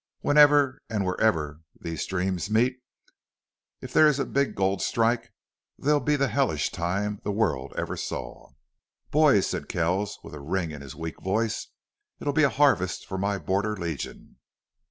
[0.21, 2.79] Whenever an' wherever these streams meet,
[3.81, 5.31] if there's a big gold strike,
[5.77, 8.49] there'll be the hellishest time the world ever saw!"
[9.11, 11.67] "Boys," said Kells, with a ring in his weak voice,
[12.19, 14.37] "it'll be a harvest for my Border Legion."